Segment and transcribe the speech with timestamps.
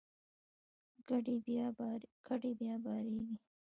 [2.27, 3.25] کډې بیا بارېږي.